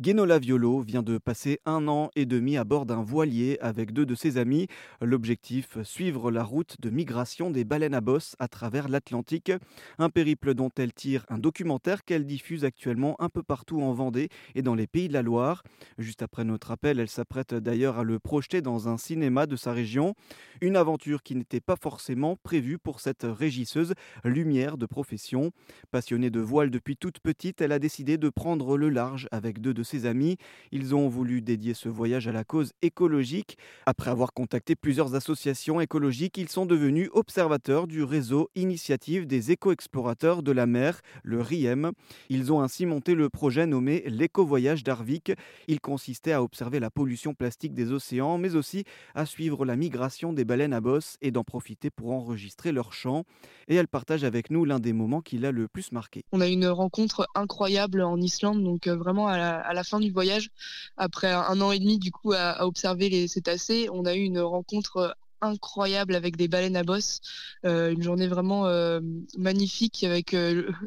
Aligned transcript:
Guénola 0.00 0.38
Violo 0.38 0.78
vient 0.78 1.02
de 1.02 1.18
passer 1.18 1.58
un 1.66 1.88
an 1.88 2.10
et 2.14 2.24
demi 2.24 2.56
à 2.56 2.62
bord 2.62 2.86
d'un 2.86 3.02
voilier 3.02 3.58
avec 3.60 3.92
deux 3.92 4.06
de 4.06 4.14
ses 4.14 4.38
amis. 4.38 4.68
L'objectif, 5.00 5.82
suivre 5.82 6.30
la 6.30 6.44
route 6.44 6.76
de 6.80 6.88
migration 6.88 7.50
des 7.50 7.64
baleines 7.64 7.94
à 7.94 8.00
bosse 8.00 8.36
à 8.38 8.46
travers 8.46 8.88
l'Atlantique. 8.88 9.50
Un 9.98 10.08
périple 10.08 10.54
dont 10.54 10.70
elle 10.78 10.92
tire 10.92 11.26
un 11.28 11.38
documentaire 11.38 12.04
qu'elle 12.04 12.26
diffuse 12.26 12.64
actuellement 12.64 13.20
un 13.20 13.28
peu 13.28 13.42
partout 13.42 13.82
en 13.82 13.92
Vendée 13.92 14.28
et 14.54 14.62
dans 14.62 14.76
les 14.76 14.86
pays 14.86 15.08
de 15.08 15.14
la 15.14 15.22
Loire. 15.22 15.64
Juste 15.98 16.22
après 16.22 16.44
notre 16.44 16.70
appel, 16.70 17.00
elle 17.00 17.08
s'apprête 17.08 17.52
d'ailleurs 17.54 17.98
à 17.98 18.04
le 18.04 18.20
projeter 18.20 18.60
dans 18.60 18.88
un 18.88 18.98
cinéma 18.98 19.46
de 19.46 19.56
sa 19.56 19.72
région. 19.72 20.14
Une 20.60 20.76
aventure 20.76 21.24
qui 21.24 21.34
n'était 21.34 21.60
pas 21.60 21.74
forcément 21.74 22.36
prévue 22.44 22.78
pour 22.78 23.00
cette 23.00 23.26
régisseuse 23.28 23.94
lumière 24.22 24.78
de 24.78 24.86
profession. 24.86 25.50
Passionnée 25.90 26.30
de 26.30 26.38
voile 26.38 26.70
depuis 26.70 26.96
toute 26.96 27.18
petite, 27.18 27.60
elle 27.60 27.72
a 27.72 27.80
décidé 27.80 28.16
de 28.16 28.28
prendre 28.28 28.76
le 28.76 28.90
large 28.90 29.26
avec 29.32 29.60
deux 29.60 29.74
de 29.74 29.87
ses 29.88 30.06
amis. 30.06 30.36
Ils 30.70 30.94
ont 30.94 31.08
voulu 31.08 31.40
dédier 31.40 31.74
ce 31.74 31.88
voyage 31.88 32.28
à 32.28 32.32
la 32.32 32.44
cause 32.44 32.72
écologique. 32.82 33.58
Après 33.86 34.10
avoir 34.10 34.32
contacté 34.32 34.76
plusieurs 34.76 35.14
associations 35.14 35.80
écologiques, 35.80 36.38
ils 36.38 36.48
sont 36.48 36.66
devenus 36.66 37.08
observateurs 37.12 37.86
du 37.86 38.02
réseau 38.02 38.50
Initiative 38.54 39.26
des 39.26 39.50
éco-explorateurs 39.50 40.42
de 40.42 40.52
la 40.52 40.66
mer, 40.66 41.00
le 41.22 41.40
RIEM. 41.40 41.92
Ils 42.28 42.52
ont 42.52 42.60
ainsi 42.60 42.86
monté 42.86 43.14
le 43.14 43.28
projet 43.28 43.66
nommé 43.66 44.04
l'éco-voyage 44.06 44.84
d'Arvik. 44.84 45.32
Il 45.66 45.80
consistait 45.80 46.32
à 46.32 46.42
observer 46.42 46.80
la 46.80 46.90
pollution 46.90 47.34
plastique 47.34 47.74
des 47.74 47.92
océans, 47.92 48.38
mais 48.38 48.54
aussi 48.54 48.84
à 49.14 49.26
suivre 49.26 49.64
la 49.64 49.76
migration 49.76 50.32
des 50.32 50.44
baleines 50.44 50.72
à 50.72 50.80
bosse 50.80 51.16
et 51.22 51.30
d'en 51.30 51.44
profiter 51.44 51.90
pour 51.90 52.12
enregistrer 52.12 52.72
leurs 52.72 52.92
chants. 52.92 53.24
Et 53.68 53.74
elle 53.74 53.88
partage 53.88 54.24
avec 54.24 54.50
nous 54.50 54.64
l'un 54.64 54.80
des 54.80 54.92
moments 54.92 55.20
qui 55.20 55.38
l'a 55.38 55.52
le 55.52 55.68
plus 55.68 55.92
marqué. 55.92 56.24
On 56.32 56.40
a 56.40 56.48
une 56.48 56.66
rencontre 56.66 57.26
incroyable 57.34 58.02
en 58.02 58.20
Islande, 58.20 58.62
donc 58.62 58.86
euh, 58.86 58.96
vraiment 58.96 59.28
à 59.28 59.36
la, 59.36 59.58
à 59.60 59.72
la 59.72 59.77
fin 59.84 60.00
du 60.00 60.10
voyage, 60.10 60.50
après 60.96 61.30
un 61.32 61.60
an 61.60 61.72
et 61.72 61.78
demi 61.78 61.98
du 61.98 62.10
coup 62.10 62.32
à, 62.32 62.66
observer 62.66 63.08
les 63.08 63.28
cétacés, 63.28 63.88
on 63.92 64.04
a 64.04 64.14
eu 64.14 64.20
une 64.20 64.40
rencontre 64.40 64.96
euh, 64.98 65.10
incroyable 65.40 66.16
avec 66.16 66.36
des 66.36 66.48
baleines 66.48 66.76
à 66.76 66.82
bosse, 66.82 67.20
euh, 67.64 67.92
une 67.92 68.02
journée 68.02 68.26
vraiment 68.26 68.66
euh, 68.66 69.00
magnifique 69.36 70.02
avec 70.02 70.34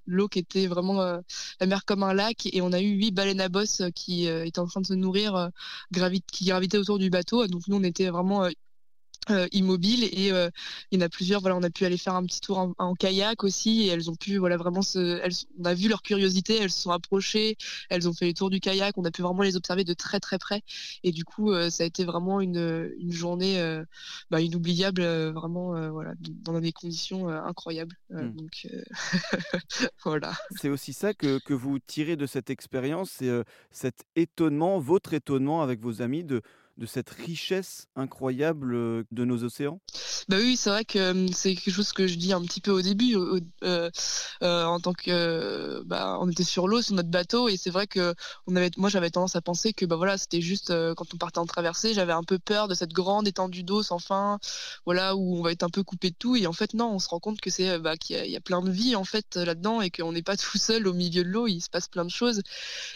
l'eau 0.05 0.27
qui 0.27 0.39
était 0.39 0.67
vraiment 0.67 1.01
la 1.01 1.65
mer 1.67 1.85
comme 1.85 2.03
un 2.03 2.13
lac 2.13 2.47
et 2.51 2.61
on 2.61 2.73
a 2.73 2.81
eu 2.81 2.89
huit 2.89 3.11
baleines 3.11 3.39
à 3.39 3.47
bosse 3.47 3.81
qui 3.95 4.27
étaient 4.27 4.59
en 4.59 4.67
train 4.67 4.81
de 4.81 4.87
se 4.87 4.93
nourrir, 4.93 5.51
qui 6.33 6.45
gravitaient 6.45 6.77
autour 6.77 6.99
du 6.99 7.09
bateau. 7.09 7.47
Donc 7.47 7.61
nous 7.69 7.77
on 7.77 7.83
était 7.83 8.09
vraiment 8.09 8.49
euh, 9.29 9.47
immobile 9.51 10.03
et 10.03 10.31
euh, 10.31 10.49
il 10.89 10.99
y 10.99 11.03
en 11.03 11.05
a 11.05 11.09
plusieurs. 11.09 11.41
Voilà 11.41 11.55
on 11.55 11.61
a 11.61 11.69
pu 11.69 11.85
aller 11.85 11.97
faire 11.97 12.15
un 12.15 12.25
petit 12.25 12.41
tour 12.41 12.73
en, 12.79 12.95
kayak 12.95 13.43
aussi 13.43 13.83
et 13.83 13.87
elles 13.89 14.09
ont 14.09 14.15
pu 14.15 14.37
voilà 14.37 14.57
vraiment 14.57 14.81
se 14.81 15.19
elles, 15.23 15.33
on 15.59 15.65
a 15.65 15.75
vu 15.75 15.89
leur 15.89 16.01
curiosité 16.01 16.57
elles 16.57 16.71
se 16.71 16.81
sont 16.81 16.89
approchées 16.89 17.55
elles 17.89 18.09
ont 18.09 18.13
fait 18.13 18.25
les 18.25 18.33
tours 18.33 18.49
du 18.49 18.59
kayak. 18.59 18.97
On 18.97 19.05
a 19.05 19.11
pu 19.11 19.21
vraiment 19.21 19.43
les 19.43 19.55
observer 19.55 19.83
de 19.83 19.93
très 19.93 20.19
très 20.19 20.39
près. 20.39 20.63
Et 21.03 21.11
du 21.11 21.23
coup 21.23 21.51
euh, 21.51 21.69
ça 21.69 21.83
a 21.83 21.85
été 21.85 22.03
vraiment 22.03 22.41
une, 22.41 22.91
une 22.99 23.11
journée 23.11 23.61
bah, 24.31 24.41
inoubliable 24.41 25.03
vraiment 25.03 25.91
voilà 25.91 26.13
dans 26.17 26.59
des 26.59 26.71
conditions 26.71 27.27
incroyables. 27.27 27.95
Mmh. 28.09 28.29
donc 28.31 28.67
voilà. 30.03 30.33
C'est 30.59 30.69
aussi 30.69 30.93
ça 30.93 31.13
que, 31.13 31.39
que 31.45 31.53
vous 31.53 31.77
tirez 31.77 32.15
de 32.15 32.25
cette 32.25 32.49
expérience 32.49 33.11
c'est 33.19 33.43
cet 33.69 34.03
étonnement 34.15 34.79
votre 34.79 35.13
étonnement 35.13 35.61
avec 35.61 35.79
vos 35.79 36.01
amis 36.01 36.23
de 36.23 36.41
de 36.81 36.87
cette 36.87 37.11
richesse 37.11 37.87
incroyable 37.95 38.73
euh, 38.73 39.03
de 39.11 39.23
nos 39.23 39.43
océans? 39.43 39.79
Bah 40.29 40.37
oui, 40.39 40.57
c'est 40.57 40.71
vrai 40.71 40.83
que 40.83 40.97
euh, 40.97 41.27
c'est 41.31 41.53
quelque 41.53 41.73
chose 41.73 41.93
que 41.93 42.07
je 42.07 42.15
dis 42.15 42.33
un 42.33 42.41
petit 42.41 42.59
peu 42.59 42.71
au 42.71 42.81
début, 42.81 43.15
euh, 43.63 43.89
en 44.41 44.79
tant 44.79 44.93
que 44.93 45.83
bah, 45.85 46.17
on 46.19 46.29
était 46.29 46.43
sur 46.43 46.67
l'eau 46.67 46.81
sur 46.81 46.95
notre 46.95 47.09
bateau 47.09 47.49
et 47.49 47.57
c'est 47.57 47.69
vrai 47.69 47.85
que 47.85 48.15
on 48.47 48.55
avait, 48.55 48.71
moi 48.77 48.89
j'avais 48.89 49.11
tendance 49.11 49.35
à 49.35 49.41
penser 49.41 49.73
que 49.73 49.85
bah 49.85 49.95
voilà 49.95 50.17
c'était 50.17 50.41
juste 50.41 50.73
quand 50.95 51.13
on 51.13 51.17
partait 51.17 51.37
en 51.37 51.45
traversée, 51.45 51.93
j'avais 51.93 52.13
un 52.13 52.23
peu 52.23 52.39
peur 52.39 52.67
de 52.67 52.73
cette 52.73 52.93
grande 52.93 53.27
étendue 53.27 53.63
d'eau 53.63 53.83
sans 53.83 53.99
fin, 53.99 54.39
voilà 54.85 55.15
où 55.15 55.37
on 55.37 55.43
va 55.43 55.51
être 55.51 55.63
un 55.63 55.69
peu 55.69 55.83
coupé 55.83 56.09
de 56.09 56.15
tout 56.17 56.35
et 56.35 56.47
en 56.47 56.53
fait 56.53 56.73
non, 56.73 56.93
on 56.93 56.99
se 56.99 57.09
rend 57.09 57.19
compte 57.19 57.41
que 57.41 57.51
c'est 57.51 57.77
bah, 57.77 57.95
qu'il 57.97 58.25
y, 58.25 58.35
a 58.35 58.41
plein 58.41 58.61
de 58.63 58.71
vie 58.71 58.95
en 58.95 59.03
fait 59.03 59.35
là-dedans 59.35 59.81
et 59.81 59.91
qu'on 59.91 60.11
n'est 60.13 60.23
pas 60.23 60.37
tout 60.37 60.57
seul 60.57 60.87
au 60.87 60.93
milieu 60.93 61.23
de 61.23 61.29
l'eau, 61.29 61.47
il 61.47 61.61
se 61.61 61.69
passe 61.69 61.87
plein 61.87 62.05
de 62.05 62.11
choses 62.11 62.41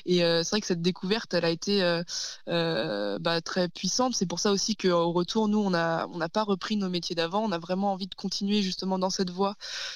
et 0.05 0.19
c'est 0.19 0.49
vrai 0.49 0.61
que 0.61 0.67
cette 0.67 0.81
découverte 0.81 1.35
elle 1.35 1.45
a 1.45 1.51
été 1.51 2.01
bah, 2.47 3.41
très 3.41 3.69
puissante. 3.75 4.15
C'est 4.15 4.25
pour 4.25 4.39
ça 4.39 4.51
aussi 4.51 4.75
qu'au 4.75 5.11
retour, 5.11 5.47
nous, 5.47 5.59
on 5.59 5.69
n'a 5.69 6.07
on 6.11 6.19
pas 6.29 6.43
repris 6.43 6.77
nos 6.77 6.89
métiers 6.89 7.15
d'avant. 7.15 7.43
On 7.43 7.51
a 7.51 7.59
vraiment 7.59 7.91
envie 7.91 8.07
de 8.07 8.15
continuer 8.15 8.63
justement 8.63 8.97
dans 8.97 9.11
cette 9.11 9.29
voie 9.29 9.55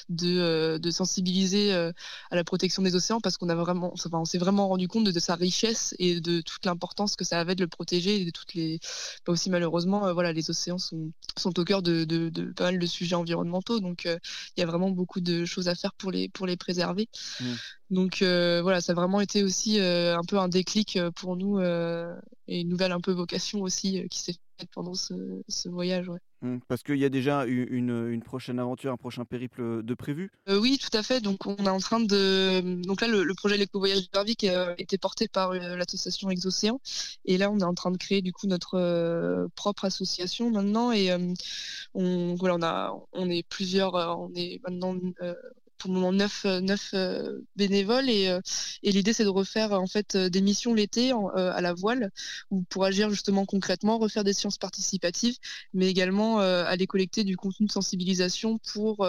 de, 0.09 0.39
euh, 0.39 0.91
sensibiliser 0.91 1.73
euh, 1.73 1.91
à 2.29 2.35
la 2.35 2.43
protection 2.43 2.81
des 2.83 2.95
océans 2.95 3.19
parce 3.21 3.37
qu'on 3.37 3.49
a 3.49 3.55
vraiment, 3.55 3.91
enfin, 3.93 4.19
on 4.19 4.25
s'est 4.25 4.37
vraiment 4.37 4.67
rendu 4.67 4.87
compte 4.87 5.05
de, 5.05 5.19
sa 5.19 5.35
richesse 5.35 5.95
et 5.99 6.21
de 6.21 6.41
toute 6.41 6.65
l'importance 6.65 7.15
que 7.15 7.25
ça 7.25 7.39
avait 7.39 7.55
de 7.55 7.61
le 7.61 7.67
protéger 7.67 8.21
et 8.21 8.25
de 8.25 8.31
toutes 8.31 8.53
les, 8.53 8.79
aussi 9.27 9.49
malheureusement, 9.49 10.07
euh, 10.07 10.13
voilà, 10.13 10.33
les 10.33 10.49
océans 10.49 10.77
sont, 10.77 11.11
au 11.45 11.63
cœur 11.65 11.81
de, 11.81 12.03
de, 12.05 12.51
pas 12.53 12.65
mal 12.65 12.79
de 12.79 12.85
sujets 12.85 13.15
environnementaux. 13.15 13.79
Donc, 13.79 14.05
il 14.05 14.59
y 14.59 14.63
a 14.63 14.65
vraiment 14.65 14.91
beaucoup 14.91 15.21
de 15.21 15.45
choses 15.45 15.67
à 15.67 15.75
faire 15.75 15.93
pour 15.93 16.11
les, 16.11 16.29
pour 16.29 16.45
les 16.45 16.57
préserver. 16.57 17.07
Mmh. 17.39 17.45
Donc 17.89 18.19
voilà, 18.21 18.81
ça 18.81 18.91
a 18.91 18.95
vraiment 18.95 19.21
été 19.21 19.43
aussi 19.43 19.79
un 19.79 20.23
peu 20.27 20.37
un 20.37 20.47
déclic 20.47 20.99
pour 21.15 21.35
nous 21.35 21.59
et 21.61 22.61
une 22.61 22.69
nouvelle 22.69 22.91
un 22.91 23.01
peu 23.01 23.11
vocation 23.11 23.61
aussi 23.61 24.07
qui 24.09 24.19
s'est 24.19 24.33
faite 24.59 24.69
pendant 24.73 24.93
ce, 24.93 25.69
voyage. 25.69 26.09
Mmh, 26.41 26.59
parce 26.67 26.83
qu'il 26.83 26.97
y 26.97 27.05
a 27.05 27.09
déjà 27.09 27.45
une, 27.45 28.07
une, 28.07 28.23
prochaine 28.23 28.59
aventure, 28.59 28.91
un 28.91 28.97
prochain 28.97 29.25
périple 29.25 29.83
de 29.83 29.93
prévu? 29.93 30.31
Oui, 30.47 30.77
tout 30.77 30.95
à 30.97 31.03
fait. 31.03 31.21
Donc 31.21 31.45
on 31.45 31.55
est 31.55 31.69
en 31.69 31.79
train 31.79 31.99
de. 31.99 32.81
Donc 32.83 33.01
là, 33.01 33.07
le, 33.07 33.33
projet 33.35 33.57
L'éco-voyage 33.57 34.07
qui 34.37 34.49
a 34.49 34.73
été 34.79 34.97
porté 34.97 35.27
par 35.27 35.53
l'association 35.53 36.29
Exocéan. 36.29 36.79
Et 37.25 37.37
là, 37.37 37.51
on 37.51 37.59
est 37.59 37.63
en 37.63 37.73
train 37.73 37.91
de 37.91 37.97
créer 37.97 38.21
du 38.21 38.31
coup 38.31 38.47
notre 38.47 39.47
propre 39.55 39.85
association 39.85 40.49
maintenant. 40.49 40.91
Et 40.91 41.11
on, 41.93 42.35
voilà, 42.35 42.55
on, 42.55 42.63
a, 42.63 42.93
on 43.13 43.29
est 43.29 43.47
plusieurs. 43.47 43.93
on 43.93 44.31
est 44.33 44.61
maintenant 44.67 44.95
pour 45.79 45.89
le 45.89 45.95
moment 45.95 46.11
neuf, 46.11 46.45
euh, 46.45 46.61
euh, 46.93 47.41
bénévoles 47.55 48.09
et, 48.09 48.27
euh, 48.27 48.41
et 48.83 48.91
l'idée 48.91 49.13
c'est 49.13 49.23
de 49.23 49.29
refaire 49.29 49.71
en 49.71 49.87
fait 49.87 50.15
des 50.15 50.41
missions 50.41 50.73
l'été 50.73 51.11
à 51.35 51.61
la 51.61 51.73
voile 51.73 52.11
ou 52.51 52.61
pour 52.63 52.85
agir 52.85 53.09
justement 53.09 53.45
concrètement, 53.45 53.97
refaire 53.97 54.23
des 54.23 54.33
sciences 54.33 54.57
participatives, 54.57 55.37
mais 55.73 55.87
également 55.87 56.39
aller 56.39 56.85
collecter 56.85 57.23
du 57.23 57.37
contenu 57.37 57.65
de 57.65 57.71
sensibilisation 57.71 58.59
pour 58.73 59.07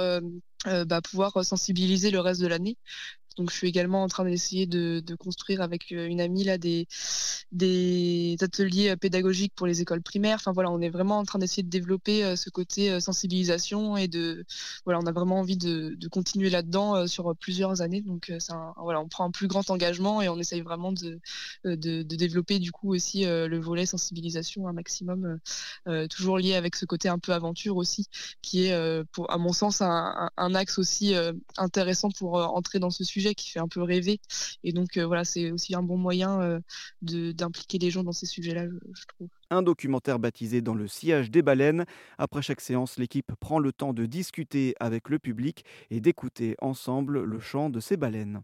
bah, 0.65 1.01
pouvoir 1.03 1.45
sensibiliser 1.45 2.11
le 2.11 2.21
reste 2.21 2.41
de 2.41 2.47
l'année. 2.47 2.77
Donc 3.41 3.51
je 3.51 3.57
suis 3.57 3.69
également 3.69 4.03
en 4.03 4.09
train 4.09 4.27
d'essayer 4.27 4.67
de, 4.67 5.03
construire 5.19 5.63
avec 5.63 5.93
euh, 5.93 6.07
une 6.07 6.21
amie 6.21 6.45
là 6.45 6.59
des, 6.59 6.87
ateliers 8.43 8.91
euh, 8.91 8.97
pédagogiques 8.97 9.55
pour 9.55 9.67
les 9.67 9.81
écoles 9.81 10.03
primaires. 10.03 10.37
Enfin 10.37 10.53
voilà, 10.53 10.71
on 10.71 10.83
est 10.83 10.91
vraiment 10.91 11.17
en 11.17 11.25
train 11.25 11.39
d'essayer 11.39 11.63
de 11.63 11.71
développer 11.71 12.23
euh, 12.23 12.37
ce 12.37 12.51
côté 12.51 13.01
sensibilisation 13.01 13.97
et 13.97 14.09
de 14.09 14.45
voilà, 14.85 15.01
on 15.01 15.07
a 15.07 15.13
vraiment 15.13 15.39
envie 15.39 15.57
de, 15.57 15.97
continuer 16.11 16.51
là-dedans 16.51 17.07
sur 17.07 17.35
plusieurs 17.35 17.81
années. 17.81 18.03
Donc 18.03 18.31
voilà, 18.77 19.01
on 19.01 19.09
prend 19.09 19.25
un 19.25 19.31
plus 19.31 19.47
grand 19.47 19.71
engagement 19.71 20.21
et 20.21 20.29
on 20.29 20.39
essaye 20.39 20.61
vraiment 20.61 20.93
de, 20.93 21.19
développer 21.65 22.59
du 22.59 22.73
coup 22.73 22.93
aussi 22.93 23.25
le 23.25 23.59
volet 23.59 23.87
sensibilisation 23.87 24.69
un 24.69 24.73
maximum, 24.73 25.39
toujours 26.11 26.39
lié 26.39 26.55
avec 26.55 26.77
ce 26.77 26.85
côté 26.85 27.09
un 27.09 27.19
peu 27.19 27.33
aventure 27.33 27.77
aussi, 27.77 28.09
qui 28.43 28.67
est 28.67 28.73
à 28.73 29.39
mon 29.39 29.53
sens 29.53 29.81
un 29.81 30.55
axe 30.55 30.79
aussi 30.79 31.15
intéressant 31.57 32.11
pour 32.11 32.35
entrer 32.35 32.81
dans 32.81 32.91
ce 32.91 33.05
sujet 33.05 33.30
qui 33.35 33.51
fait 33.51 33.61
un 33.61 33.69
peu 33.69 33.83
rêver. 33.83 34.21
Et 34.65 34.73
donc 34.73 34.97
euh, 34.97 35.07
voilà, 35.07 35.25
c'est 35.25 35.51
aussi 35.51 35.75
un 35.75 35.83
bon 35.83 35.97
moyen 35.97 36.41
euh, 36.41 36.61
d'impliquer 37.03 37.79
les 37.79 37.91
gens 37.91 38.05
dans 38.05 38.13
ces 38.13 38.27
sujets-là, 38.27 38.67
je, 38.67 39.07
trouve. 39.07 39.29
Un 39.51 39.63
documentaire 39.63 40.19
baptisé 40.19 40.61
Dans 40.61 40.75
le 40.75 40.87
sillage 40.87 41.31
des 41.31 41.43
baleines. 41.43 41.85
Après 42.19 42.43
chaque 42.43 42.61
séance, 42.61 42.99
l'équipe 42.99 43.33
prend 43.41 43.59
le 43.59 43.73
temps 43.73 43.93
de 43.93 44.07
discuter 44.07 44.75
avec 44.81 45.09
le 45.09 45.19
public 45.19 45.65
et 45.91 46.01
d'écouter 46.01 46.57
ensemble 46.61 47.23
le 47.23 47.41
chant 47.41 47.71
de 47.71 47.81
ces 47.81 47.97
baleines. 47.97 48.43